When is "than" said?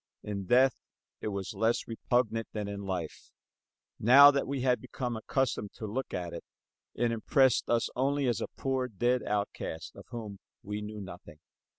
2.53-2.67